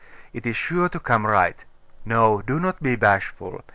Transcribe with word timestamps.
It 0.33 0.47
is 0.47 0.57
sure 0.57 0.89
to 0.89 0.99
come 0.99 1.27
right. 1.27 1.63
No; 2.05 2.41
do 2.41 2.59
not 2.59 2.81
be 2.81 2.95
bashful. 2.95 3.61